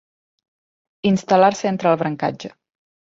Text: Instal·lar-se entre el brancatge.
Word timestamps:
Instal·lar-se 1.11 1.69
entre 1.73 1.93
el 1.93 2.01
brancatge. 2.03 2.55